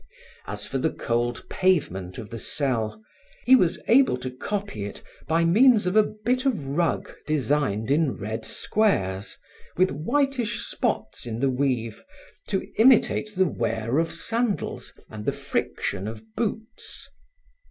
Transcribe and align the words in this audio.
As 0.47 0.65
for 0.65 0.79
the 0.79 0.89
cold 0.89 1.47
pavement 1.47 2.17
of 2.17 2.31
the 2.31 2.39
cell, 2.39 2.99
he 3.45 3.55
was 3.55 3.79
able 3.87 4.17
to 4.17 4.31
copy 4.31 4.85
it, 4.85 5.03
by 5.27 5.45
means 5.45 5.85
of 5.85 5.95
a 5.95 6.01
bit 6.25 6.43
of 6.43 6.59
rug 6.65 7.13
designed 7.27 7.91
in 7.91 8.15
red 8.15 8.43
squares, 8.43 9.37
with 9.77 9.91
whitish 9.91 10.65
spots 10.65 11.27
in 11.27 11.39
the 11.39 11.51
weave 11.51 12.01
to 12.47 12.63
imitate 12.79 13.35
the 13.35 13.45
wear 13.45 13.99
of 13.99 14.11
sandals 14.11 14.91
and 15.07 15.23
the 15.23 15.31
friction 15.31 16.07
of 16.07 16.23
boots. 16.35 17.07